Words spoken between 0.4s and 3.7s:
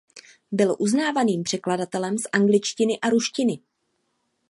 Byl uznávaným překladatelem z angličtiny a ruštiny.